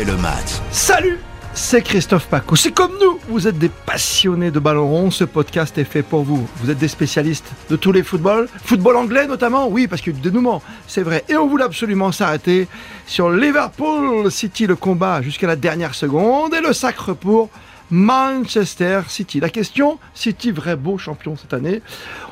le 0.00 0.16
match. 0.16 0.60
Salut 0.70 1.18
c'est 1.54 1.82
Christophe 1.82 2.28
Paco. 2.28 2.56
C'est 2.56 2.72
comme 2.72 2.92
nous, 2.98 3.18
vous 3.28 3.46
êtes 3.46 3.58
des 3.58 3.68
passionnés 3.68 4.50
de 4.50 4.58
ballon 4.58 4.88
rond, 4.88 5.10
ce 5.10 5.24
podcast 5.24 5.76
est 5.76 5.84
fait 5.84 6.02
pour 6.02 6.22
vous. 6.22 6.48
Vous 6.56 6.70
êtes 6.70 6.78
des 6.78 6.88
spécialistes 6.88 7.44
de 7.68 7.76
tous 7.76 7.92
les 7.92 8.02
footballs, 8.02 8.48
football 8.64 8.96
anglais 8.96 9.26
notamment, 9.26 9.68
oui, 9.68 9.86
parce 9.86 10.00
qu'il 10.00 10.16
y 10.16 10.20
dénouement, 10.20 10.62
c'est 10.86 11.02
vrai. 11.02 11.24
Et 11.28 11.36
on 11.36 11.46
voulait 11.46 11.64
absolument 11.64 12.10
s'arrêter 12.10 12.68
sur 13.06 13.28
Liverpool 13.28 14.30
City, 14.30 14.66
le 14.66 14.76
combat 14.76 15.20
jusqu'à 15.20 15.46
la 15.46 15.56
dernière 15.56 15.94
seconde 15.94 16.54
et 16.54 16.62
le 16.62 16.72
sacre 16.72 17.12
pour 17.12 17.50
Manchester 17.92 19.02
City. 19.08 19.38
La 19.38 19.50
question, 19.50 19.98
City 20.14 20.50
vrai 20.50 20.76
beau 20.76 20.96
champion 20.96 21.36
cette 21.36 21.52
année 21.52 21.82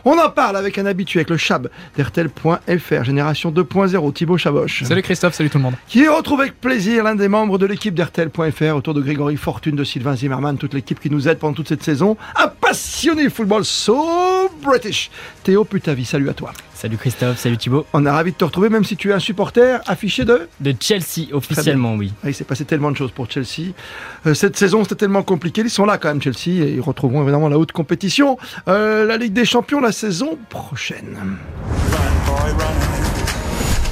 On 0.06 0.18
en 0.18 0.30
parle 0.30 0.56
avec 0.56 0.79
un 0.79 0.86
habitué, 0.86 1.20
avec 1.20 1.29
le 1.29 1.36
Chab 1.36 1.68
d'RTL.fr, 1.98 3.04
génération 3.04 3.52
2.0, 3.52 4.12
Thibaut 4.14 4.38
Chaboch. 4.38 4.82
Salut 4.85 5.02
Christophe, 5.02 5.35
salut 5.35 5.50
tout 5.50 5.58
le 5.58 5.64
monde. 5.64 5.75
Qui 5.86 6.08
retrouve 6.08 6.40
avec 6.40 6.58
plaisir 6.58 7.04
l'un 7.04 7.14
des 7.14 7.29
membres 7.29 7.58
de 7.58 7.66
l'équipe 7.66 7.94
d'RTL.fr 7.94 8.75
autour 8.75 8.94
de 8.94 9.02
Grégory 9.02 9.36
Fortune, 9.36 9.76
de 9.76 9.85
Sylvain 9.85 10.16
Zimmerman, 10.16 10.57
toute 10.57 10.72
l'équipe 10.72 10.99
qui 10.99 11.11
nous 11.11 11.29
aide 11.29 11.38
pendant 11.38 11.52
toute 11.52 11.68
cette 11.68 11.82
saison. 11.82 12.16
Un 12.36 12.49
passionné 12.49 13.29
football 13.29 13.66
so 13.66 14.29
British. 14.61 15.11
Théo 15.43 15.64
Putavi, 15.64 16.05
salut 16.05 16.29
à 16.29 16.35
toi. 16.35 16.53
Salut 16.75 16.96
Christophe, 16.96 17.39
salut 17.39 17.59
Thibaut. 17.59 17.85
On 17.93 18.07
est 18.07 18.11
ravi 18.11 18.32
de 18.32 18.37
te 18.37 18.45
retrouver, 18.45 18.71
même 18.71 18.85
si 18.85 18.96
tu 18.96 19.11
es 19.11 19.13
un 19.13 19.19
supporter 19.19 19.81
affiché 19.86 20.25
de 20.25 20.49
De 20.61 20.75
Chelsea, 20.81 21.29
officiellement, 21.33 21.95
oui. 21.95 22.13
Il 22.25 22.35
s'est 22.35 22.45
passé 22.45 22.64
tellement 22.64 22.91
de 22.91 22.96
choses 22.96 23.11
pour 23.11 23.31
Chelsea. 23.31 23.73
Euh, 24.27 24.33
cette 24.35 24.57
saison, 24.57 24.83
c'était 24.85 24.95
tellement 24.95 25.23
compliqué. 25.23 25.61
Ils 25.61 25.71
sont 25.71 25.85
là 25.85 25.99
quand 25.99 26.09
même, 26.09 26.23
Chelsea, 26.23 26.64
et 26.64 26.73
ils 26.75 26.81
retrouveront 26.81 27.23
évidemment 27.23 27.49
la 27.49 27.59
haute 27.59 27.73
compétition. 27.73 28.39
Euh, 28.69 29.05
la 29.05 29.17
Ligue 29.19 29.35
des 29.35 29.45
Champions 29.45 29.81
la 29.81 29.93
saison 29.93 30.39
prochaine. 30.49 31.19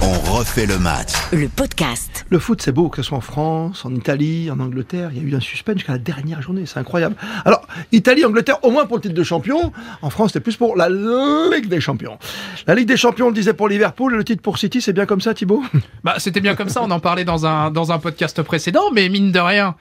On 0.01 0.19
refait 0.33 0.67
le 0.67 0.79
match. 0.79 1.13
Le 1.33 1.49
podcast. 1.49 2.25
Le 2.31 2.39
foot, 2.39 2.63
c'est 2.63 2.73
beau, 2.73 2.89
que 2.89 2.99
ce 2.99 3.03
soit 3.03 3.19
en 3.19 3.23
France, 3.23 3.85
en 3.85 3.95
Italie, 3.95 4.51
en 4.51 4.61
Angleterre. 4.61 5.11
Il 5.13 5.23
y 5.23 5.27
a 5.27 5.29
eu 5.29 5.35
un 5.35 5.41
suspense 5.41 5.79
jusqu'à 5.79 5.93
la 5.93 5.99
dernière 5.99 6.41
journée. 6.41 6.65
C'est 6.67 6.79
incroyable. 6.79 7.17
Alors, 7.45 7.67
Italie, 7.91 8.25
Angleterre, 8.25 8.59
au 8.63 8.71
moins 8.71 8.87
pour 8.87 8.97
le 8.97 9.03
titre 9.03 9.15
de 9.15 9.23
champion. 9.25 9.73
En 10.03 10.11
France, 10.11 10.29
c'était 10.29 10.43
plus 10.43 10.57
pour 10.57 10.77
la 10.77 10.89
Ligue 10.89 11.69
des 11.69 11.81
Champions. 11.81 12.19
La 12.67 12.75
Ligue 12.75 12.89
des 12.89 12.97
Champions, 12.97 13.27
on 13.27 13.31
le 13.31 13.35
disait 13.35 13.55
pour 13.55 13.69
Liverpool. 13.69 14.15
Le 14.15 14.25
titre 14.25 14.43
pour 14.43 14.59
City, 14.59 14.81
c'est 14.81 14.93
bien 14.93 15.07
comme 15.07 15.21
ça, 15.21 15.35
Thibaut? 15.35 15.65
Bah, 16.05 16.15
c'était 16.19 16.41
bien 16.41 16.55
comme 16.55 16.69
ça. 16.69 16.83
On 16.83 16.91
en 16.91 17.01
parlait 17.01 17.25
dans 17.25 17.45
un, 17.47 17.71
dans 17.71 17.91
un 17.91 17.99
podcast 17.99 18.41
précédent. 18.43 18.91
Mais 18.93 19.09
mine 19.09 19.33
de 19.33 19.41
rien, 19.41 19.75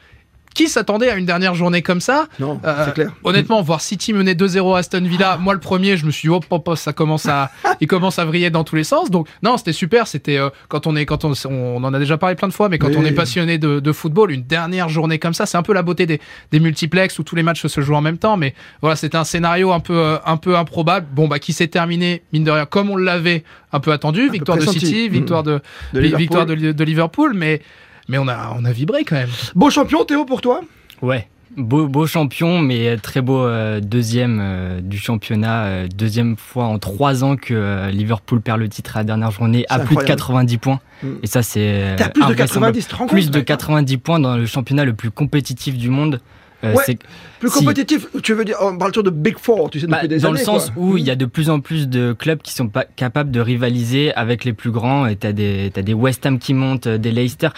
qui 0.58 0.70
s'attendait 0.70 1.12
à 1.12 1.18
une 1.18 1.28
dernière 1.28 1.54
journée 1.54 1.84
comme 1.84 2.02
ça 2.02 2.26
Non, 2.40 2.60
euh, 2.66 2.86
c'est 2.86 2.94
clair. 2.96 3.12
Honnêtement, 3.24 3.62
voir 3.62 3.80
City 3.80 4.12
mener 4.12 4.34
2-0 4.34 4.76
à 4.76 4.80
Aston 4.80 5.04
Villa, 5.04 5.38
moi 5.38 5.54
le 5.54 5.60
premier, 5.60 5.98
je 5.98 6.06
me 6.08 6.10
suis 6.10 6.30
dit, 6.30 6.36
oh, 6.36 6.76
ça 6.76 6.94
commence 6.94 7.28
à, 7.28 7.52
il 7.80 7.86
commence 7.86 8.18
à 8.18 8.26
vriller 8.26 8.50
dans 8.50 8.64
tous 8.64 8.76
les 8.76 8.84
sens. 8.84 9.12
Donc, 9.12 9.28
non, 9.44 9.58
c'était 9.58 9.72
super. 9.72 10.08
C'était 10.08 10.38
euh, 10.38 10.50
quand 10.68 10.88
on 10.88 10.96
est, 10.96 11.06
quand 11.06 11.26
on, 11.26 11.34
on, 11.48 11.84
en 11.84 11.94
a 11.94 12.00
déjà 12.00 12.18
parlé 12.18 12.36
plein 12.36 12.48
de 12.48 12.54
fois, 12.54 12.70
mais 12.70 12.80
quand 12.80 12.90
on 12.96 13.06
est 13.06 13.12
passionné 13.12 13.60
de, 13.60 13.92
football, 13.92 14.32
une 14.32 14.42
dernière 14.42 14.90
journée 14.90 15.20
comme 15.20 15.36
ça, 15.36 15.46
c'est 15.46 15.60
un 15.60 15.64
peu 15.64 15.74
la 15.74 15.84
beauté 15.84 16.08
des, 16.08 16.20
des 16.52 16.60
multiplex 16.60 17.20
où 17.20 17.24
tous 17.24 17.36
les 17.36 17.44
matchs 17.44 17.68
se 17.68 17.82
jouent 17.82 17.96
en 17.96 18.02
même 18.02 18.18
temps. 18.18 18.36
Mais 18.36 18.56
voilà, 18.82 18.96
c'était 18.96 19.18
un 19.18 19.26
scénario 19.26 19.72
un 19.74 19.80
peu, 19.80 19.96
euh, 19.96 20.18
un 20.26 20.38
peu 20.38 20.58
improbable. 20.58 21.06
Bon, 21.14 21.28
bah, 21.28 21.38
qui 21.38 21.54
s'est 21.54 21.68
terminé, 21.68 22.24
mine 22.34 22.44
de 22.44 22.50
rien, 22.50 22.66
comme 22.66 22.90
on 22.90 22.98
l'avait 22.98 23.44
un 23.72 23.80
peu 23.80 23.92
attendu. 23.92 24.28
victoire 24.32 24.58
de 24.58 24.66
City, 24.66 25.08
victoire 25.08 25.44
de, 25.44 25.62
de 25.94 26.00
victoire 26.00 26.48
de 26.48 26.84
Liverpool, 26.84 27.34
mais 27.36 27.62
mais 28.08 28.18
on 28.18 28.28
a, 28.28 28.56
on 28.58 28.66
a 28.66 28.72
vibré 28.72 29.04
quand 29.04 29.16
même. 29.16 29.30
Beau 29.56 29.70
champion, 29.70 30.06
Théo, 30.06 30.26
pour 30.26 30.42
toi? 30.42 30.62
Ouais. 31.02 31.28
Beau, 31.58 31.88
beau 31.88 32.06
champion, 32.06 32.60
mais 32.60 32.98
très 32.98 33.22
beau 33.22 33.40
euh, 33.40 33.80
deuxième 33.80 34.40
euh, 34.40 34.80
du 34.80 35.00
championnat. 35.00 35.64
Euh, 35.64 35.88
deuxième 35.88 36.38
fois 36.38 36.66
en 36.66 36.78
trois 36.78 37.24
ans 37.24 37.36
que 37.36 37.90
Liverpool 37.90 38.42
perd 38.42 38.60
le 38.60 38.70
titre 38.70 38.96
à 38.96 39.00
la 39.00 39.06
dernière 39.06 39.32
journée 39.32 39.66
à 39.68 39.80
plus 39.80 39.96
de 39.96 40.04
90 40.04 40.58
points. 40.60 40.80
Mm. 41.02 41.08
Et 41.24 41.28
ça, 41.28 41.42
c'est. 41.42 41.96
plus 42.14 42.28
de 42.28 42.34
90, 42.36 42.88
Plus 43.08 43.32
de 43.32 43.40
90 43.40 43.98
points 43.98 44.20
dans 44.20 44.38
le 44.38 44.46
championnat 44.46 44.86
le 44.86 44.94
plus 44.94 45.10
compétitif 45.10 45.78
du 45.78 45.90
monde. 45.90 46.22
ouais, 46.64 46.98
plus 47.40 47.50
compétitif, 47.50 48.08
tu 48.22 48.34
veux 48.34 48.46
dire, 48.46 48.58
on 48.62 48.78
parle 48.78 48.92
toujours 48.92 49.04
de 49.04 49.10
Big 49.12 49.38
Four, 49.38 49.70
tu 49.70 49.80
sais, 49.80 49.88
bah, 49.88 50.02
depuis 50.04 50.20
Dans 50.20 50.32
le 50.32 50.38
sens 50.38 50.72
où 50.76 50.98
il 50.98 51.04
y 51.04 51.12
a 51.12 51.16
de 51.16 51.26
plus 51.26 51.50
en 51.50 51.60
plus 51.60 51.88
de 51.88 52.14
clubs 52.14 52.42
qui 52.42 52.52
sont 52.52 52.68
pas 52.68 52.84
capables 52.84 53.32
de 53.32 53.40
rivaliser 53.40 54.14
avec 54.14 54.44
les 54.44 54.54
plus 54.54 54.72
grands. 54.72 55.08
Et 55.08 55.16
t'as 55.16 55.32
des, 55.32 55.72
as 55.76 55.82
des 55.82 55.94
West 55.96 56.24
Ham 56.26 56.38
qui 56.38 56.54
montent, 56.54 56.88
des 56.88 57.12
Leicester. 57.12 57.50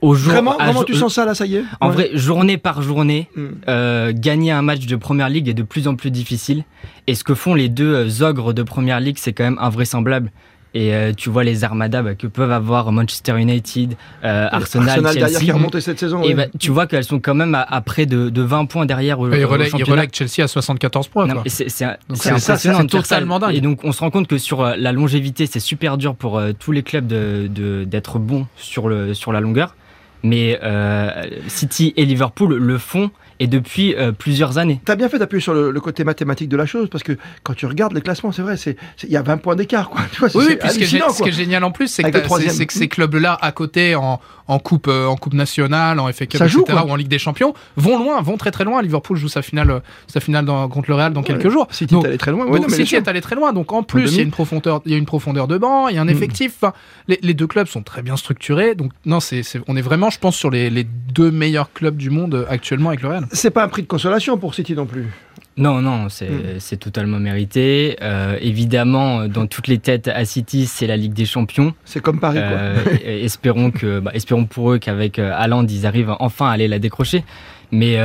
Au 0.00 0.14
jour, 0.14 0.32
vraiment, 0.32 0.56
vraiment 0.56 0.82
tu 0.82 0.94
sens 0.94 1.14
ça 1.14 1.24
là, 1.24 1.34
ça 1.34 1.46
y 1.46 1.56
est 1.56 1.64
En 1.80 1.90
vrai, 1.90 2.10
journée 2.14 2.58
par 2.58 2.82
journée, 2.82 3.28
hmm. 3.36 3.46
euh, 3.68 4.12
gagner 4.12 4.50
un 4.50 4.62
match 4.62 4.86
de 4.86 4.96
Première 4.96 5.28
Ligue 5.28 5.48
est 5.48 5.54
de 5.54 5.62
plus 5.62 5.86
en 5.86 5.94
plus 5.94 6.10
difficile. 6.10 6.64
Et 7.06 7.14
ce 7.14 7.22
que 7.22 7.34
font 7.34 7.54
les 7.54 7.68
deux 7.68 7.94
euh, 7.94 8.24
ogres 8.24 8.52
de 8.52 8.64
Première 8.64 8.98
Ligue, 8.98 9.16
c'est 9.18 9.32
quand 9.32 9.44
même 9.44 9.58
invraisemblable. 9.60 10.32
Et 10.74 10.94
euh, 10.94 11.12
tu 11.16 11.30
vois 11.30 11.42
les 11.42 11.64
armadas 11.64 12.02
bah, 12.02 12.14
que 12.14 12.26
peuvent 12.26 12.52
avoir 12.52 12.92
Manchester 12.92 13.40
United, 13.40 13.96
euh, 14.24 14.48
Arsenal, 14.50 14.88
Arsenal 14.88 15.12
Chelsea. 15.12 15.18
derrière 15.18 15.40
qui 15.40 15.50
a 15.50 15.54
remonté 15.54 15.80
cette 15.80 15.98
saison. 15.98 16.22
Et 16.22 16.34
bah, 16.34 16.46
tu 16.58 16.70
vois 16.70 16.86
qu'elles 16.86 17.04
sont 17.04 17.18
quand 17.18 17.34
même 17.34 17.54
à, 17.54 17.80
près 17.80 18.04
de, 18.04 18.28
de, 18.28 18.42
20 18.42 18.66
points 18.66 18.84
derrière. 18.86 19.18
Ils 19.20 19.44
relèguent 19.44 20.14
Chelsea 20.14 20.44
à 20.44 20.48
74 20.48 21.08
points. 21.08 21.28
C'est 21.46 21.84
impressionnant. 22.10 22.86
totalement 22.86 23.38
dingue. 23.38 23.54
Et 23.54 23.60
donc 23.60 23.84
on 23.84 23.92
se 23.92 24.00
rend 24.00 24.10
compte 24.10 24.28
que 24.28 24.38
sur 24.38 24.62
euh, 24.62 24.74
la 24.76 24.92
longévité, 24.92 25.46
c'est 25.46 25.60
super 25.60 25.96
dur 25.96 26.14
pour 26.14 26.42
tous 26.58 26.72
les 26.72 26.82
clubs 26.82 27.06
d'être 27.06 27.52
de, 27.52 27.84
d'être 27.84 28.18
bons 28.18 28.46
sur, 28.56 28.88
le, 28.88 29.14
sur 29.14 29.32
la 29.32 29.40
longueur. 29.40 29.74
Mais 30.22 30.60
City 31.46 31.94
et 31.96 32.04
Liverpool 32.04 32.54
le 32.54 32.78
font 32.78 33.10
et 33.38 33.46
depuis 33.46 33.94
euh, 33.94 34.12
plusieurs 34.12 34.58
années. 34.58 34.80
Tu 34.84 34.92
as 34.92 34.96
bien 34.96 35.08
fait 35.08 35.18
d'appuyer 35.18 35.40
sur 35.40 35.54
le, 35.54 35.80
côté 35.80 36.04
mathématique 36.04 36.48
de 36.48 36.56
la 36.56 36.66
chose, 36.66 36.88
parce 36.90 37.04
que 37.04 37.16
quand 37.42 37.54
tu 37.54 37.66
regardes 37.66 37.92
les 37.92 38.00
classements, 38.00 38.32
c'est 38.32 38.42
vrai, 38.42 38.56
il 38.56 39.10
y 39.10 39.16
a 39.16 39.22
20 39.22 39.38
points 39.38 39.56
d'écart. 39.56 39.90
Vois, 40.18 40.28
oui, 40.34 40.56
puis 40.58 40.70
ce, 40.70 40.76
qui 40.76 40.84
est, 40.84 41.32
génial 41.32 41.64
en 41.64 41.70
plus, 41.70 41.88
c'est 41.88 42.02
que, 42.02 42.64
que, 42.64 42.72
ces 42.72 42.88
clubs-là, 42.88 43.38
à 43.40 43.52
côté, 43.52 43.94
en, 43.94 44.20
en, 44.48 44.58
coupe, 44.58 44.88
euh, 44.88 45.06
en 45.06 45.16
coupe 45.16 45.34
nationale, 45.34 45.98
en 45.98 46.12
FA 46.12 46.26
Cup, 46.26 46.40
etc., 46.40 46.62
ou 46.68 46.90
en 46.90 46.96
Ligue 46.96 47.08
des 47.08 47.18
Champions, 47.18 47.54
vont 47.76 47.98
loin, 47.98 48.20
vont 48.22 48.36
très 48.36 48.50
très 48.50 48.64
loin. 48.64 48.82
Liverpool 48.82 49.16
joue 49.16 49.28
sa 49.28 49.42
finale, 49.42 49.82
sa 50.06 50.20
finale 50.20 50.44
dans, 50.44 50.68
contre 50.68 50.90
le 50.90 50.96
Real 50.96 51.12
dans 51.12 51.22
quelques 51.22 51.50
jours. 51.50 51.66
City 51.70 51.94
est 51.94 52.06
allé 52.06 52.18
très 52.18 52.30
loin. 52.30 52.46
Oui, 52.48 52.60
City 52.68 52.96
est 52.96 53.08
allé 53.08 53.20
très 53.20 53.34
loin. 53.34 53.52
Donc 53.52 53.72
en 53.72 53.82
plus, 53.82 54.12
il 54.12 54.16
y, 54.16 54.20
a 54.20 54.22
une 54.22 54.30
profondeur, 54.30 54.82
il 54.86 54.92
y 54.92 54.94
a 54.94 54.98
une 54.98 55.06
profondeur 55.06 55.48
de 55.48 55.58
banc, 55.58 55.88
il 55.88 55.96
y 55.96 55.98
a 55.98 56.02
un 56.02 56.06
mm. 56.06 56.10
effectif. 56.10 56.64
les, 57.08 57.18
les, 57.22 57.34
deux 57.34 57.46
clubs 57.46 57.66
sont 57.66 57.82
très 57.82 58.02
bien 58.02 58.16
structurés. 58.16 58.74
Donc 58.74 58.92
non, 59.04 59.20
c'est 59.20 59.42
on 59.68 59.76
est 59.76 59.82
vraiment, 59.82 60.10
je 60.10 60.18
pense, 60.18 60.36
sur 60.36 60.50
les, 60.50 60.70
les, 60.70 60.84
deux 60.84 61.30
meilleurs 61.30 61.72
clubs 61.72 61.96
du 61.96 62.10
monde 62.10 62.46
actuellement 62.48 62.90
avec 62.90 63.02
le 63.02 63.08
Real. 63.08 63.25
C'est 63.32 63.50
pas 63.50 63.64
un 63.64 63.68
prix 63.68 63.82
de 63.82 64.36
pour 64.36 64.54
City 64.54 64.74
non 64.74 64.86
plus. 64.86 65.06
Non, 65.58 65.80
non, 65.80 66.08
c'est 66.10 66.28
hmm. 66.28 66.78
totalement 66.78 67.18
mérité. 67.18 67.96
Euh, 68.02 68.36
évidemment, 68.40 69.26
dans 69.26 69.46
toutes 69.46 69.68
les 69.68 69.78
têtes 69.78 70.08
à 70.08 70.24
City, 70.26 70.66
c'est 70.66 70.86
la 70.86 70.96
Ligue 70.96 71.14
des 71.14 71.24
Champions. 71.24 71.74
C'est 71.84 72.00
comme 72.00 72.20
Paris, 72.20 72.38
quoi. 72.38 72.58
Euh, 72.58 72.84
espérons, 73.04 73.70
que, 73.70 74.00
bah, 74.00 74.10
espérons 74.12 74.44
pour 74.44 74.72
eux 74.72 74.78
qu'avec 74.78 75.18
euh, 75.18 75.32
Haaland, 75.34 75.66
ils 75.66 75.86
arrivent 75.86 76.14
enfin 76.18 76.48
à 76.48 76.52
aller 76.52 76.68
la 76.68 76.78
décrocher. 76.78 77.24
Mais 77.72 77.98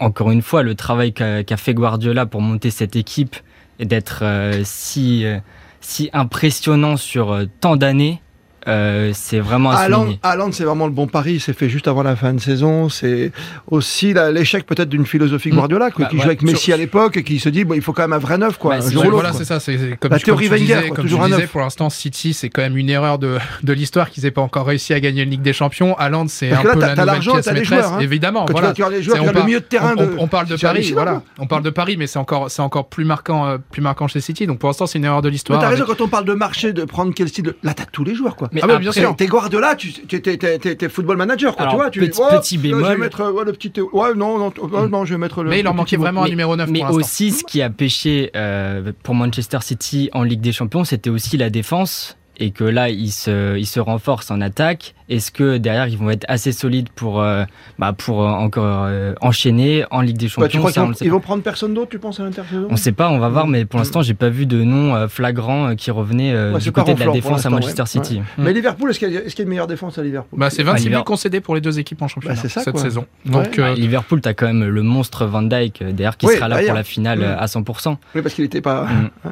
encore 0.00 0.30
une 0.30 0.40
fois, 0.40 0.62
le 0.62 0.74
travail 0.74 1.12
qu'a 1.12 1.56
fait 1.58 1.74
Guardiola 1.74 2.24
pour 2.24 2.40
monter 2.40 2.70
cette 2.70 2.96
équipe 2.96 3.36
et 3.78 3.84
d'être 3.84 4.24
si, 4.62 5.26
si 5.82 6.08
impressionnant 6.14 6.96
sur 6.96 7.38
tant 7.60 7.76
d'années, 7.76 8.22
euh, 8.66 9.10
c'est 9.14 9.40
vraiment 9.40 9.70
à 9.70 9.76
Haaland, 10.22 10.52
c'est 10.52 10.64
vraiment 10.64 10.86
le 10.86 10.92
bon 10.92 11.06
pari. 11.06 11.40
C'est 11.40 11.52
fait 11.52 11.68
juste 11.68 11.88
avant 11.88 12.02
la 12.02 12.16
fin 12.16 12.32
de 12.32 12.40
saison. 12.40 12.88
C'est 12.88 13.32
aussi 13.70 14.14
l'échec 14.32 14.66
peut-être 14.66 14.88
d'une 14.88 15.06
philosophie 15.06 15.50
mm. 15.50 15.56
Guardiola, 15.56 15.90
bah, 15.96 16.06
qui 16.06 16.16
jouait 16.16 16.26
avec 16.26 16.42
Messi 16.42 16.72
à 16.72 16.76
l'époque 16.76 17.16
et 17.16 17.22
qui 17.22 17.38
se 17.38 17.48
dit 17.48 17.64
bon, 17.64 17.74
il 17.74 17.82
faut 17.82 17.92
quand 17.92 18.02
même 18.02 18.12
un 18.12 18.18
vrai 18.18 18.38
neuf. 18.38 18.58
Quoi, 18.58 18.78
bah, 18.78 18.84
voilà, 19.10 19.32
c'est 19.32 19.44
ça. 19.44 19.60
C'est 19.60 19.96
comme, 20.00 20.12
la 20.12 20.18
théorie 20.18 20.48
Wenger, 20.48 20.90
comme 20.94 21.04
toujours 21.04 21.26
disais, 21.26 21.46
Pour 21.46 21.60
l'instant, 21.60 21.90
City, 21.90 22.34
c'est 22.34 22.48
quand 22.48 22.62
même 22.62 22.76
une 22.76 22.90
erreur 22.90 23.18
de, 23.18 23.38
de 23.62 23.72
l'histoire 23.72 24.10
qu'ils 24.10 24.24
n'aient 24.24 24.30
pas 24.30 24.42
encore 24.42 24.66
réussi 24.66 24.94
à 24.94 25.00
gagner 25.00 25.22
une 25.22 25.30
Ligue 25.30 25.42
des 25.42 25.52
Champions. 25.52 25.96
Haaland, 25.96 26.28
c'est 26.28 26.52
un 26.52 26.62
peu 26.62 26.80
la 26.80 26.94
nouvelle 26.94 27.20
pièce 27.20 27.52
maîtresse. 27.52 27.86
Hein. 27.86 27.98
Évidemment, 28.00 28.46
voilà. 28.50 28.72
on 28.78 29.32
le 29.32 29.44
milieu 29.44 29.60
de 29.60 29.64
terrain. 29.64 29.94
On 30.18 30.28
parle 30.28 30.46
de 30.48 30.56
Paris, 30.56 30.92
voilà. 30.92 31.22
On 31.38 31.46
parle 31.46 31.62
de 31.62 31.70
Paris, 31.70 31.96
mais 31.98 32.06
c'est 32.06 32.18
encore, 32.18 32.50
c'est 32.50 32.62
encore 32.62 32.88
plus 32.88 33.04
marquant, 33.04 33.46
euh, 33.46 33.58
plus 33.58 33.82
marquant 33.82 34.08
chez 34.08 34.20
City. 34.20 34.46
Donc 34.46 34.58
pour 34.58 34.68
l'instant, 34.68 34.86
c'est 34.86 34.98
une 34.98 35.04
erreur 35.04 35.22
de 35.22 35.28
l'histoire. 35.28 35.60
T'as 35.60 35.68
raison 35.68 35.84
quand 35.86 36.00
on 36.00 36.08
parle 36.08 36.24
de 36.24 36.34
marché, 36.34 36.72
de 36.72 36.84
prendre 36.84 37.12
quel 37.14 37.28
style. 37.28 37.54
Là, 37.62 37.74
t'as 37.74 37.84
tous 37.84 38.04
les 38.04 38.14
joueurs, 38.14 38.36
quoi. 38.36 38.48
Ah 38.62 38.78
bien 38.78 38.92
sûr 38.92 39.16
Guardiola, 39.24 39.74
tu 39.74 39.92
es, 40.12 40.88
football 40.88 41.16
manager, 41.16 41.56
quoi, 41.56 41.66
tu 41.66 41.76
vois. 41.76 41.90
Tu, 41.90 42.00
petit, 42.00 42.20
petit 42.30 42.58
bémol. 42.58 42.84
Je 42.84 42.88
vais 42.90 42.96
mettre 42.98 43.32
ouais, 43.32 43.44
le 43.44 43.52
petit. 43.52 43.72
Ouais, 43.92 44.14
non, 44.14 44.38
non, 44.38 44.48
mm. 44.50 44.86
non, 44.90 45.04
je 45.04 45.14
vais 45.14 45.18
mettre 45.18 45.42
le. 45.42 45.50
Mais 45.50 45.60
il 45.60 45.64
leur 45.64 45.74
manquait 45.74 45.96
vraiment 45.96 46.24
un 46.24 46.28
numéro 46.28 46.56
9 46.56 46.70
Mais 46.70 46.84
aussi, 46.84 47.30
ce 47.30 47.44
qui 47.44 47.62
a 47.62 47.70
pêché 47.70 48.30
euh, 48.36 48.92
pour 49.02 49.14
Manchester 49.14 49.58
City 49.62 50.10
en 50.12 50.22
Ligue 50.22 50.40
des 50.40 50.52
Champions, 50.52 50.84
c'était 50.84 51.10
aussi 51.10 51.36
la 51.36 51.50
défense. 51.50 52.16
Et 52.38 52.50
que 52.50 52.64
là, 52.64 52.88
ils 52.88 53.12
se, 53.12 53.56
ils 53.56 53.66
se 53.66 53.80
renforcent 53.80 54.30
en 54.30 54.40
attaque 54.40 54.94
est-ce 55.08 55.30
que 55.30 55.58
derrière 55.58 55.86
ils 55.86 55.98
vont 55.98 56.10
être 56.10 56.24
assez 56.28 56.52
solides 56.52 56.88
pour, 56.88 57.20
euh, 57.20 57.44
bah, 57.78 57.92
pour 57.92 58.22
euh, 58.22 58.30
encore 58.30 58.84
euh, 58.86 59.14
enchaîner 59.20 59.84
en 59.90 60.00
Ligue 60.00 60.16
des 60.16 60.28
Champions 60.28 60.48
tu 60.48 60.58
crois 60.58 60.72
qu'ils 60.72 61.10
vont, 61.10 61.20
prendre 61.20 61.42
personne 61.42 61.74
d'autre, 61.74 61.90
tu 61.90 61.98
penses, 61.98 62.20
à 62.20 62.24
l'intersaison 62.24 62.66
On 62.68 62.72
ne 62.72 62.78
sait 62.78 62.92
pas, 62.92 63.10
on 63.10 63.18
va 63.18 63.28
voir, 63.28 63.46
mais 63.46 63.64
pour 63.64 63.78
l'instant, 63.78 64.02
j'ai 64.02 64.14
pas 64.14 64.28
vu 64.28 64.46
de 64.46 64.62
nom 64.62 65.08
flagrant 65.08 65.74
qui 65.74 65.90
revenait 65.90 66.34
du 66.58 66.72
côté 66.72 66.94
de 66.94 67.00
la 67.00 67.12
défense 67.12 67.44
à 67.46 67.50
Manchester 67.50 67.86
City. 67.86 68.22
Mais 68.38 68.52
Liverpool, 68.52 68.90
est-ce 68.90 68.98
qu'il 68.98 69.12
y, 69.12 69.16
a 69.16 69.42
une 69.42 69.48
meilleure 69.48 69.66
défense 69.66 69.98
à 69.98 70.02
Liverpool 70.02 70.38
bah, 70.38 70.50
C'est 70.50 70.62
26 70.62 70.88
buts 70.88 70.96
concédés 71.04 71.40
pour 71.40 71.54
les 71.54 71.60
deux 71.60 71.78
équipes 71.78 72.02
en 72.02 72.08
championnat 72.08 72.40
bah, 72.42 72.48
cette 72.48 72.78
saison. 72.78 73.06
Donc, 73.26 73.58
bah, 73.58 73.74
Liverpool, 73.74 74.20
tu 74.20 74.28
as 74.28 74.34
quand 74.34 74.46
même 74.46 74.64
le 74.64 74.82
monstre 74.82 75.26
Van 75.26 75.42
Dyke 75.42 75.82
derrière 75.82 76.16
qui 76.16 76.28
sera 76.28 76.48
là 76.48 76.62
pour 76.62 76.74
la 76.74 76.84
finale 76.84 77.22
à 77.24 77.46
100%. 77.46 77.96
Oui, 78.14 78.22
parce 78.22 78.34
qu'il 78.34 78.44
n'était 78.44 78.60
pas. 78.60 78.84
Mm. 78.84 79.10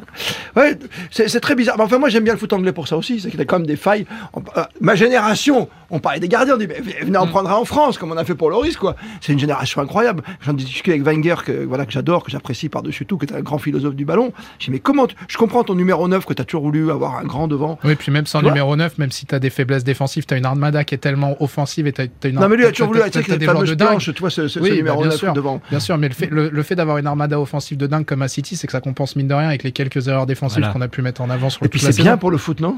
Ouais, 0.55 0.77
c'est 1.09 1.39
très 1.39 1.55
bizarre. 1.55 1.77
Enfin, 1.79 1.97
moi, 1.97 2.09
j'aime 2.09 2.23
bien 2.23 2.33
le 2.33 2.39
foot 2.39 2.53
anglais 2.53 2.71
pour 2.71 2.87
ça. 2.87 2.92
Ça 2.93 2.97
aussi, 2.97 3.19
c'est 3.19 3.29
qu'il 3.31 3.39
y 3.39 3.41
a 3.41 3.45
quand 3.45 3.57
même 3.57 3.67
des 3.67 3.75
failles. 3.75 4.05
Euh, 4.37 4.63
ma 4.79 4.93
génération, 4.93 5.67
on 5.89 5.99
parlait 5.99 6.19
des 6.19 6.27
gardiens, 6.27 6.55
on 6.55 6.57
dit, 6.57 6.67
venez 6.67 7.17
en 7.17 7.25
mm. 7.25 7.29
prendre 7.29 7.49
un 7.49 7.55
en 7.55 7.65
France, 7.65 7.97
comme 7.97 8.11
on 8.11 8.17
a 8.17 8.23
fait 8.23 8.35
pour 8.35 8.51
Loris, 8.51 8.77
quoi. 8.77 8.95
C'est 9.19 9.33
une 9.33 9.39
génération 9.39 9.81
incroyable. 9.81 10.21
J'en 10.41 10.53
discuté 10.53 10.91
avec 10.91 11.03
Wenger, 11.03 11.35
que, 11.43 11.65
voilà, 11.65 11.87
que 11.87 11.91
j'adore, 11.91 12.23
que 12.23 12.31
j'apprécie 12.31 12.69
par-dessus 12.69 13.07
tout, 13.07 13.17
qui 13.17 13.25
est 13.25 13.33
un 13.33 13.41
grand 13.41 13.57
philosophe 13.57 13.95
du 13.95 14.05
ballon. 14.05 14.31
Je 14.59 14.65
dis, 14.65 14.71
mais 14.71 14.79
comment, 14.79 15.07
je 15.27 15.37
comprends 15.37 15.63
ton 15.63 15.73
numéro 15.73 16.07
9, 16.07 16.23
que 16.25 16.33
tu 16.33 16.41
as 16.41 16.45
toujours 16.45 16.63
voulu 16.63 16.91
avoir 16.91 17.17
un 17.17 17.23
grand 17.23 17.47
devant. 17.47 17.79
Oui, 17.83 17.95
puis 17.95 18.11
même 18.11 18.27
sans 18.27 18.43
numéro 18.43 18.75
9, 18.75 18.99
même 18.99 19.11
si 19.11 19.25
tu 19.25 19.33
as 19.33 19.39
des 19.39 19.49
faiblesses 19.49 19.83
défensives, 19.83 20.25
tu 20.25 20.35
as 20.35 20.37
une 20.37 20.45
armada 20.45 20.83
qui 20.83 20.93
est 20.93 20.99
tellement 20.99 21.41
offensive 21.41 21.87
et 21.87 21.93
tu 21.93 22.01
as, 22.01 22.27
une 22.27 22.35
Non, 22.35 22.47
mais 22.47 22.57
lui 22.57 22.65
a 22.65 22.71
toujours 22.71 22.89
voulu 22.89 23.01
être 23.01 23.13
cette 23.13 23.43
fameuse 23.43 23.75
planche, 23.75 24.13
tu 24.13 24.19
vois, 24.19 24.29
ce, 24.29 24.47
ce, 24.47 24.59
numéro 24.59 25.03
9 25.03 25.33
devant. 25.33 25.61
Bien 25.69 25.79
sûr, 25.79 25.97
mais 25.97 26.09
le 26.09 26.13
fait, 26.13 26.29
le, 26.29 26.63
fait 26.63 26.75
d'avoir 26.75 26.97
une 26.97 27.07
armada 27.07 27.39
offensive 27.39 27.77
de 27.77 27.87
dingue 27.87 28.05
comme 28.05 28.21
à 28.21 28.27
City, 28.27 28.55
c'est 28.55 28.67
que 28.67 28.73
ça 28.73 28.81
compense 28.81 29.15
mine 29.15 29.27
de 29.27 29.33
rien 29.33 29.47
avec 29.47 29.63
les 29.63 29.71
quelques 29.71 30.07
erreurs 30.07 30.27
défensives 30.27 30.69
qu'on 30.71 30.81
a 30.81 30.87
pu 30.87 31.01
mettre 31.01 31.21
en 31.21 31.29
avant 31.29 31.49
sur 31.49 31.63
le 31.63 31.67
Et 31.67 31.69
puis 31.69 31.79
c'est 31.79 31.95
bien 31.97 32.17
pour 32.17 32.31
le 32.31 32.37
foot, 32.37 32.59
non? 32.59 32.77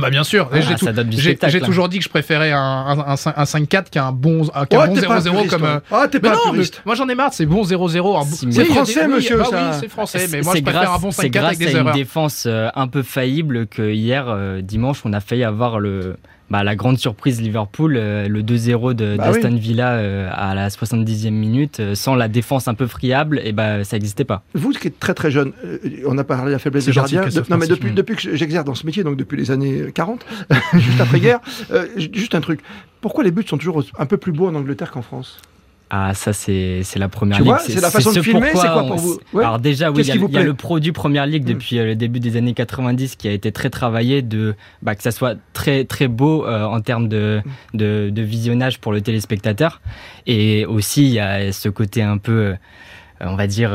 bah 0.00 0.10
bien 0.10 0.24
sûr, 0.24 0.48
ah, 0.52 0.60
j'ai 0.60 1.38
hein. 1.42 1.60
toujours 1.64 1.88
dit 1.88 1.98
que 1.98 2.04
je 2.04 2.08
préférais 2.08 2.52
un, 2.52 2.58
un, 2.58 3.12
un 3.12 3.44
5-4 3.44 3.90
qu'un 3.90 4.12
bon 4.12 4.42
0-0 4.42 5.48
comme. 5.48 5.64
Euh, 5.64 5.80
ah, 5.90 6.08
t'es 6.10 6.20
pas 6.20 6.30
non, 6.30 6.62
moi 6.84 6.94
j'en 6.94 7.08
ai 7.08 7.14
marre, 7.14 7.32
c'est 7.32 7.46
bon 7.46 7.62
0-0. 7.62 8.50
C'est 8.50 8.64
français, 8.64 9.08
monsieur. 9.08 9.38
Bah 9.38 9.44
oui, 9.52 9.76
c'est 9.80 9.88
français, 9.88 10.26
mais 10.30 10.42
moi 10.42 10.54
je 10.56 10.62
préfère 10.62 10.92
un 10.92 10.98
bon 10.98 11.10
5-4 11.10 11.12
avec 11.12 11.28
des 11.30 11.36
erreurs. 11.36 11.58
C'est 11.58 11.70
grâce 11.70 11.74
à 11.74 11.78
une 11.78 11.92
défense 11.92 12.44
euh, 12.46 12.68
un 12.74 12.88
peu 12.88 13.02
faillible 13.02 13.66
que 13.66 13.90
hier, 13.90 14.26
euh, 14.28 14.60
dimanche, 14.60 15.00
on 15.04 15.12
a 15.12 15.20
failli 15.20 15.44
avoir 15.44 15.80
le 15.80 16.16
bah, 16.50 16.64
la 16.64 16.76
grande 16.76 16.98
surprise 16.98 17.40
Liverpool, 17.40 17.96
euh, 17.96 18.26
le 18.28 18.42
2-0 18.42 18.94
bah 18.94 19.24
d'Aston 19.26 19.54
Villa 19.56 19.92
euh, 19.92 20.30
à 20.32 20.54
la 20.54 20.68
70e 20.68 21.30
minute, 21.30 21.80
euh, 21.80 21.94
sans 21.94 22.14
la 22.14 22.28
défense 22.28 22.68
un 22.68 22.74
peu 22.74 22.86
friable, 22.86 23.40
et 23.44 23.52
bah, 23.52 23.84
ça 23.84 23.96
n'existait 23.96 24.24
pas. 24.24 24.42
Vous 24.54 24.70
qui 24.70 24.88
êtes 24.88 24.98
très 24.98 25.14
très 25.14 25.30
jeune, 25.30 25.52
on 26.06 26.16
a 26.16 26.24
parlé 26.24 26.46
de 26.46 26.52
la 26.52 26.58
faiblesse 26.58 26.86
des 26.86 26.92
gardiens. 26.92 27.24
non, 27.50 27.58
mais 27.58 27.66
depuis, 27.66 27.92
depuis 27.92 28.16
que 28.16 28.34
j'exerce 28.34 28.64
dans 28.64 28.74
ce 28.74 28.86
métier, 28.86 29.04
donc 29.04 29.16
depuis 29.16 29.36
les 29.36 29.50
années 29.50 29.87
40, 29.92 30.24
juste 30.74 31.00
après-guerre, 31.00 31.40
juste 31.96 32.34
un 32.34 32.40
truc. 32.40 32.60
Pourquoi 33.00 33.24
les 33.24 33.30
buts 33.30 33.44
sont 33.46 33.58
toujours 33.58 33.82
un 33.98 34.06
peu 34.06 34.16
plus 34.16 34.32
beaux 34.32 34.48
en 34.48 34.54
Angleterre 34.54 34.90
qu'en 34.90 35.02
France? 35.02 35.40
Ah, 35.90 36.12
ça, 36.12 36.34
c'est 36.34 36.84
la 36.96 37.08
première 37.08 37.38
tu 37.38 37.44
ligue. 37.44 37.54
C'est 37.60 37.80
la 37.80 37.90
façon 37.90 38.12
de 38.12 38.20
filmer, 38.20 38.50
c'est 38.54 38.68
quoi 38.68 38.84
pour 38.86 38.96
vous? 38.96 39.18
Alors, 39.38 39.58
déjà, 39.58 39.90
oui, 39.90 40.02
il 40.02 40.06
y, 40.06 40.36
a 40.36 40.42
le 40.42 40.54
produit 40.54 40.92
première 40.92 41.26
ligue 41.26 41.44
mm. 41.44 41.52
depuis 41.54 41.78
euh, 41.78 41.86
le 41.86 41.96
début 41.96 42.20
des 42.20 42.36
années 42.36 42.52
90 42.52 43.16
qui 43.16 43.26
a 43.26 43.32
été 43.32 43.52
très 43.52 43.70
travaillé, 43.70 44.20
de, 44.20 44.54
bah, 44.82 44.94
que 44.94 45.02
ça 45.02 45.12
soit 45.12 45.36
très, 45.54 45.84
très 45.84 46.08
beau 46.08 46.44
euh, 46.44 46.64
en 46.64 46.80
termes 46.80 47.08
de, 47.08 47.40
mm. 47.72 47.76
de, 47.78 48.10
de, 48.10 48.22
visionnage 48.22 48.80
pour 48.80 48.92
le 48.92 49.00
téléspectateur. 49.00 49.80
Et 50.26 50.66
aussi, 50.66 51.06
il 51.06 51.12
y 51.12 51.20
a 51.20 51.52
ce 51.52 51.70
côté 51.70 52.02
un 52.02 52.18
peu, 52.18 52.32
euh, 52.32 52.54
on 53.20 53.36
va 53.36 53.46
dire, 53.46 53.70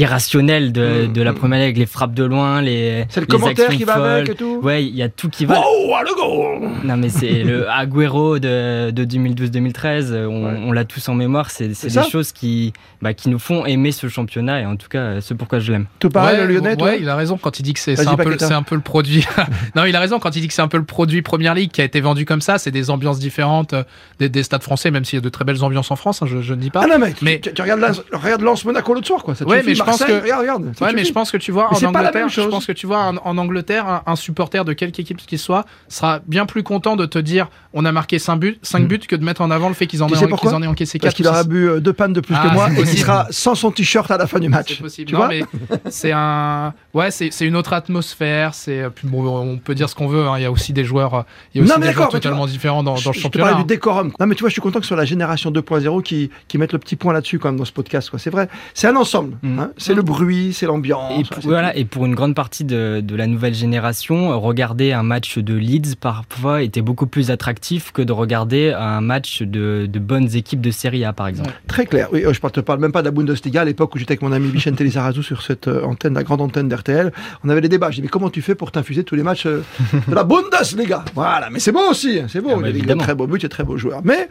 irrationnel 0.00 0.72
de, 0.72 1.06
mm, 1.06 1.12
de 1.12 1.22
la 1.22 1.32
mm. 1.32 1.34
première 1.34 1.66
ligue, 1.66 1.76
les 1.76 1.86
frappes 1.86 2.14
de 2.14 2.24
loin, 2.24 2.62
les. 2.62 3.04
C'est 3.08 3.20
le 3.20 3.26
commentaire 3.26 3.68
qui 3.70 3.84
va 3.84 3.94
avec 3.94 4.30
et 4.30 4.34
tout. 4.34 4.60
Ouais, 4.62 4.84
il 4.84 4.94
y 4.94 5.02
a 5.02 5.08
tout 5.08 5.28
qui 5.28 5.44
va. 5.44 5.60
Oh, 5.64 5.94
le 6.02 6.14
goal 6.14 6.70
Non, 6.84 6.96
mais 6.96 7.08
c'est 7.08 7.42
le 7.42 7.68
Agüero 7.70 8.38
de, 8.38 8.90
de 8.90 9.04
2012-2013, 9.04 10.26
on, 10.26 10.68
on 10.68 10.72
l'a 10.72 10.84
tous 10.84 11.08
en 11.08 11.14
mémoire. 11.14 11.50
C'est 11.50 11.68
des 11.68 12.10
choses 12.10 12.32
qui, 12.32 12.72
bah, 13.02 13.14
qui 13.14 13.28
nous 13.28 13.38
font 13.38 13.66
aimer 13.66 13.92
ce 13.92 14.08
championnat 14.08 14.60
et 14.60 14.66
en 14.66 14.76
tout 14.76 14.88
cas, 14.88 15.20
c'est 15.20 15.34
pourquoi 15.34 15.58
je 15.58 15.72
l'aime. 15.72 15.86
Tout 15.98 16.08
pareil, 16.08 16.38
le 16.38 16.46
Lyonnais, 16.46 16.76
toi 16.76 16.88
Ouais, 16.88 16.98
il 17.00 17.08
a 17.08 17.16
raison 17.16 17.36
quand 17.36 17.58
il 17.58 17.62
dit 17.62 17.74
que 17.74 17.80
c'est 17.80 17.98
un, 18.06 18.16
peu, 18.16 18.36
un 18.50 18.62
peu 18.62 18.74
le 18.74 18.80
produit. 18.80 19.26
non, 19.76 19.84
il 19.84 19.94
a 19.94 20.00
raison 20.00 20.18
quand 20.18 20.34
il 20.36 20.40
dit 20.40 20.48
que 20.48 20.54
c'est 20.54 20.62
un 20.62 20.68
peu 20.68 20.78
le 20.78 20.84
produit 20.84 21.22
première 21.22 21.54
ligue 21.54 21.70
qui 21.70 21.80
a 21.80 21.84
été 21.84 22.00
vendu 22.00 22.24
comme 22.24 22.40
ça. 22.40 22.58
C'est 22.58 22.70
des 22.70 22.90
ambiances 22.90 23.18
différentes 23.18 23.74
euh, 23.74 23.84
des, 24.18 24.28
des, 24.28 24.42
stades 24.42 24.62
français, 24.62 24.90
même 24.90 25.04
s'il 25.04 25.18
y 25.18 25.18
a 25.18 25.22
de 25.22 25.28
très 25.28 25.44
belles 25.44 25.62
ambiances 25.62 25.90
en 25.90 25.96
France, 25.96 26.22
hein, 26.22 26.26
je, 26.26 26.40
je, 26.40 26.54
ne 26.54 26.60
dis 26.60 26.70
pas. 26.70 26.82
Ah 26.84 26.98
non, 26.98 27.06
mais, 27.22 27.40
tu, 27.40 27.62
regardes, 27.62 28.04
regarde 28.12 28.42
Lens 28.42 28.64
Monaco 28.64 28.94
l'autre 28.94 29.06
soir, 29.06 29.22
quoi. 29.22 29.34
Ça 29.34 29.44
ouais, 29.44 29.62
mais 29.64 29.74
je 29.74 29.82
pense 29.90 30.04
que. 30.04 30.20
Regarde, 30.22 30.40
regarde. 30.40 30.72
Ouais, 30.80 30.92
mais 30.94 31.04
je 31.04 31.12
pense 31.12 31.30
que 31.30 31.36
tu 31.36 31.52
vois, 31.52 31.68
en 31.72 31.82
Angleterre, 31.82 32.28
je 32.28 32.40
pense 32.42 32.66
que 32.66 32.72
tu 32.72 32.86
vois, 32.86 33.12
en, 33.24 33.38
Angleterre, 33.38 34.02
un, 34.06 34.16
supporter 34.16 34.64
de 34.64 34.72
quelque 34.72 35.00
équipe 35.00 35.18
qu'il 35.18 35.38
soit 35.38 35.64
sera 35.88 36.20
bien 36.26 36.46
plus 36.46 36.62
content 36.62 36.96
de 36.96 37.06
te 37.06 37.18
dire 37.18 37.48
on 37.72 37.84
a 37.84 37.92
marqué 37.92 38.18
5 38.18 38.36
buts, 38.36 38.58
5 38.62 38.80
hmm. 38.80 38.86
buts 38.86 38.98
que 38.98 39.16
de 39.16 39.24
mettre 39.24 39.40
en 39.40 39.50
avant 39.50 39.68
le 39.68 39.74
fait 39.74 39.86
qu'ils 39.86 40.02
en, 40.02 40.08
en, 40.08 40.62
aient 40.62 40.66
encaissé 40.66 40.98
4. 40.98 41.02
Parce 41.02 41.14
qu'il 41.14 41.26
aura 41.26 41.44
bu 41.44 41.68
euh, 41.68 41.80
deux 41.80 41.92
pannes 41.92 42.12
de 42.12 42.20
plus 42.20 42.34
que 42.34 42.40
ah, 42.42 42.52
moi 42.52 42.68
et 42.70 42.82
qu'il 42.82 42.98
sera 42.98 43.26
sans 43.30 43.54
son 43.54 43.70
t-shirt 43.70 44.10
à 44.10 44.18
la 44.18 44.26
fin 44.26 44.40
du 44.40 44.48
match. 44.48 44.74
C'est 44.74 44.82
possible. 44.82 45.08
Tu 45.08 45.16
vois 45.16 45.28
mais 45.28 45.42
c'est 45.88 46.12
un, 46.12 46.74
ouais, 46.94 47.10
c'est 47.10 47.30
une 47.40 47.56
autre 47.56 47.72
atmosphère. 47.72 48.54
C'est, 48.54 48.80
euh, 48.80 48.90
on 49.12 49.58
peut 49.58 49.74
dire 49.74 49.88
ce 49.88 49.94
qu'on 49.94 50.08
veut. 50.08 50.26
Hein. 50.26 50.38
Il 50.38 50.42
y 50.42 50.46
a 50.46 50.50
aussi 50.50 50.72
des 50.72 50.84
joueurs, 50.84 51.24
il 51.54 51.58
y 51.58 51.60
a 51.60 51.64
aussi 51.64 51.80
des 51.80 51.92
joueurs 51.92 52.08
totalement 52.08 52.46
différents 52.46 52.82
dans, 52.82 52.96
dans 52.96 53.10
le 53.10 53.18
championnat. 53.18 53.54
Du 53.54 53.64
décorum. 53.64 54.12
Non, 54.18 54.26
mais 54.26 54.34
tu 54.34 54.40
vois, 54.40 54.48
je 54.48 54.54
suis 54.54 54.62
content 54.62 54.80
que 54.80 54.84
ce 54.84 54.88
soit 54.88 54.96
la 54.96 55.04
génération 55.04 55.50
2.0 55.50 56.02
qui, 56.02 56.30
qui 56.48 56.58
mette 56.58 56.72
le 56.72 56.78
petit 56.78 56.96
point 56.96 57.12
là-dessus 57.12 57.38
quand 57.38 57.48
même 57.48 57.58
dans 57.58 57.64
ce 57.64 57.72
podcast. 57.72 58.10
C'est 58.18 58.30
vrai. 58.30 58.48
C'est 58.74 58.88
un 58.88 58.96
ensemble. 58.96 59.36
Hmm. 59.42 59.66
C'est 59.76 59.94
le 59.94 60.02
bruit, 60.02 60.52
c'est 60.52 60.66
l'ambiance. 60.66 61.20
Et, 61.20 61.24
voilà, 61.42 61.76
et 61.76 61.84
pour 61.84 62.06
une 62.06 62.14
grande 62.14 62.34
partie 62.34 62.64
de, 62.64 63.00
de 63.02 63.16
la 63.16 63.26
nouvelle 63.26 63.54
génération, 63.54 64.38
regarder 64.40 64.92
un 64.92 65.02
match 65.02 65.38
de 65.38 65.54
Leeds 65.54 65.96
parfois 66.00 66.62
était 66.62 66.82
beaucoup 66.82 67.06
plus 67.06 67.30
attractif 67.30 67.92
que 67.92 68.02
de 68.02 68.12
regarder 68.12 68.72
un 68.76 69.00
match 69.00 69.42
de, 69.42 69.86
de 69.90 69.98
bonnes 69.98 70.34
équipes 70.34 70.60
de 70.60 70.70
Serie 70.70 71.04
A, 71.04 71.12
par 71.12 71.26
exemple. 71.26 71.50
Très 71.66 71.86
clair. 71.86 72.08
Oui, 72.12 72.24
euh, 72.24 72.32
je 72.32 72.40
ne 72.42 72.48
te 72.50 72.60
parle 72.60 72.80
même 72.80 72.92
pas 72.92 73.00
de 73.02 73.06
la 73.06 73.10
Bundesliga 73.10 73.62
à 73.62 73.64
l'époque 73.64 73.94
où 73.94 73.98
j'étais 73.98 74.12
avec 74.12 74.22
mon 74.22 74.32
ami 74.32 74.48
Vicente 74.48 74.80
Lizarazu 74.80 75.22
sur 75.22 75.42
cette 75.42 75.68
euh, 75.68 75.84
antenne, 75.84 76.14
la 76.14 76.22
grande 76.22 76.40
antenne 76.40 76.68
d'RTL. 76.68 77.12
On 77.44 77.48
avait 77.48 77.60
des 77.60 77.68
débats. 77.68 77.90
Je 77.90 77.96
dis, 77.96 78.02
mais 78.02 78.08
comment 78.08 78.30
tu 78.30 78.42
fais 78.42 78.54
pour 78.54 78.72
t'infuser 78.72 79.04
tous 79.04 79.14
les 79.14 79.22
matchs 79.22 79.46
euh, 79.46 79.62
de 80.08 80.14
la 80.14 80.24
Bundesliga? 80.30 81.04
Voilà, 81.14 81.50
mais 81.50 81.60
c'est 81.60 81.72
beau 81.72 81.90
aussi. 81.90 82.20
C'est 82.28 82.40
beau. 82.40 82.50
Ah, 82.62 82.68
il 82.68 82.86
y 82.86 82.90
a 82.90 82.96
très 82.96 83.14
beaux 83.14 83.26
buts 83.26 83.40
et 83.42 83.48
très 83.48 83.64
beaux 83.64 83.76
joueurs. 83.76 84.00
Mais 84.04 84.28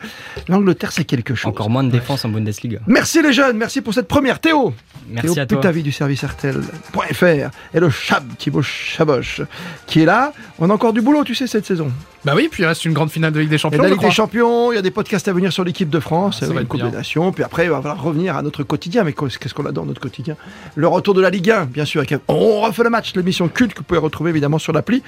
l'Angleterre, 0.47 0.91
c'est 0.91 1.06
quelque 1.06 1.36
chose. 1.36 1.50
Encore 1.50 1.69
moins 1.69 1.83
de 1.83 1.91
défense 1.91 2.25
en 2.25 2.30
Bundesliga. 2.30 2.80
Merci 2.88 3.21
les 3.21 3.33
jeunes. 3.33 3.57
Merci 3.57 3.81
pour 3.81 3.94
cette 3.94 4.07
première. 4.07 4.39
Théo. 4.39 4.74
Merci 5.09 5.29
À 5.38 5.46
toi. 5.46 5.72
vie 5.72 5.84
du 5.84 5.92
service 5.92 6.24
RTL.fr 6.24 7.26
et 7.74 7.80
le 7.80 7.90
Chab, 7.90 8.24
Thibaut 8.38 8.62
Chaboche, 8.62 9.42
qui 9.86 10.02
est 10.02 10.06
là. 10.06 10.34
On 10.60 10.70
a 10.70 10.74
encore 10.74 10.94
du 10.94 11.02
boulot, 11.02 11.24
tu 11.24 11.36
sais, 11.36 11.48
cette 11.48 11.66
saison. 11.66 11.92
Bah 12.26 12.34
oui, 12.36 12.50
puis 12.52 12.64
il 12.64 12.66
reste 12.66 12.84
une 12.86 12.94
grande 12.94 13.12
finale 13.12 13.31
de 13.31 13.40
Ligue 13.40 13.50
des 13.50 13.58
Champions. 13.58 13.78
Il 13.78 13.81
y 13.81 13.86
a 13.86 13.90
la 13.90 13.96
Ligue 13.96 14.02
des 14.02 14.12
Champions, 14.12 14.72
il 14.72 14.76
y 14.76 14.78
a 14.78 14.81
des 14.81 14.92
podcasts 14.92 15.28
à 15.28 15.34
venir 15.34 15.54
sur 15.54 15.64
l'équipe 15.64 15.90
de 15.90 16.00
France, 16.00 16.42
ah, 16.42 16.48
une 16.52 16.66
Coupe 16.66 16.81
des 16.81 16.92
Nations, 16.92 17.31
puis 17.31 17.44
après, 17.44 17.66
il 17.66 17.70
va 17.70 17.78
falloir 17.78 18.02
revenir 18.02 18.36
à 18.36 18.42
notre 18.42 18.64
quotidien. 18.64 19.04
Mais 19.04 19.14
qu'est-ce 19.14 19.54
qu'on 19.54 19.66
a 19.66 19.72
dans 19.72 19.86
notre 19.86 20.02
quotidien? 20.02 20.36
Le 20.76 20.88
retour 20.88 21.14
de 21.14 21.22
la 21.22 21.30
Ligue 21.30 21.52
1, 21.52 21.66
bien 21.66 21.86
sûr. 21.86 22.04
On 22.28 22.62
refait 22.62 22.84
le 22.84 22.90
match, 22.90 23.14
l'émission 23.16 23.48
culte 23.48 23.74
que 23.74 23.80
vous 23.80 23.84
pouvez 23.84 24.00
retrouver 24.00 24.32
évidemment 24.32 24.60
sur 24.60 24.74
l'appli 24.74 25.04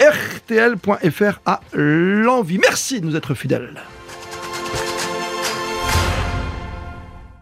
RTL.fr 0.00 1.40
à 1.46 1.60
l'envie. 1.72 2.58
Merci 2.58 3.00
de 3.00 3.06
nous 3.06 3.16
être 3.16 3.34
fidèles. 3.34 3.82